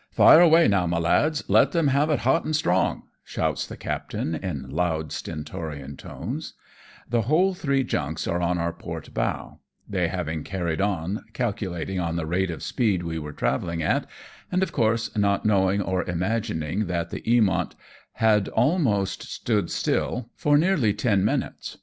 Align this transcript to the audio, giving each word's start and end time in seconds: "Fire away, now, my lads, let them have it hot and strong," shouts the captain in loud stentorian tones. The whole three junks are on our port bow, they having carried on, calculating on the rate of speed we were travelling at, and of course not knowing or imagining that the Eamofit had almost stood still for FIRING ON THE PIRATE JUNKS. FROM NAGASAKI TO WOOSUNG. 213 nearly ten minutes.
"Fire 0.12 0.40
away, 0.40 0.68
now, 0.68 0.86
my 0.86 0.98
lads, 0.98 1.42
let 1.48 1.72
them 1.72 1.88
have 1.88 2.10
it 2.10 2.20
hot 2.20 2.44
and 2.44 2.54
strong," 2.54 3.08
shouts 3.24 3.66
the 3.66 3.76
captain 3.76 4.36
in 4.36 4.70
loud 4.70 5.10
stentorian 5.10 5.96
tones. 5.96 6.52
The 7.08 7.22
whole 7.22 7.54
three 7.54 7.82
junks 7.82 8.28
are 8.28 8.40
on 8.40 8.56
our 8.56 8.72
port 8.72 9.12
bow, 9.12 9.58
they 9.88 10.06
having 10.06 10.44
carried 10.44 10.80
on, 10.80 11.24
calculating 11.32 11.98
on 11.98 12.14
the 12.14 12.24
rate 12.24 12.52
of 12.52 12.62
speed 12.62 13.02
we 13.02 13.18
were 13.18 13.32
travelling 13.32 13.82
at, 13.82 14.06
and 14.52 14.62
of 14.62 14.70
course 14.70 15.16
not 15.18 15.44
knowing 15.44 15.82
or 15.82 16.04
imagining 16.08 16.86
that 16.86 17.10
the 17.10 17.22
Eamofit 17.22 17.72
had 18.12 18.46
almost 18.50 19.24
stood 19.24 19.72
still 19.72 20.02
for 20.06 20.10
FIRING 20.10 20.14
ON 20.14 20.20
THE 20.20 20.20
PIRATE 20.20 20.28
JUNKS. 20.30 20.42
FROM 20.42 20.52
NAGASAKI 20.52 20.52
TO 20.52 20.52
WOOSUNG. 20.52 20.60
213 20.60 20.60
nearly 20.60 20.94
ten 20.94 21.24
minutes. 21.24 21.78